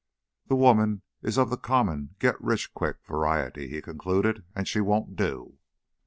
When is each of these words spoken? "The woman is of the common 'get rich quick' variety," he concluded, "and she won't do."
"The 0.47 0.55
woman 0.55 1.03
is 1.21 1.37
of 1.37 1.51
the 1.51 1.57
common 1.57 2.15
'get 2.17 2.41
rich 2.41 2.73
quick' 2.73 2.97
variety," 3.05 3.67
he 3.67 3.83
concluded, 3.83 4.43
"and 4.55 4.67
she 4.67 4.81
won't 4.81 5.15
do." 5.15 5.59